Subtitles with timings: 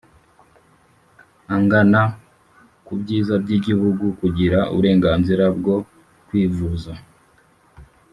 [1.55, 2.01] Angana
[2.85, 5.75] ku byiza by igihugu kugira uburenganzira bwo
[6.27, 6.91] kwivuza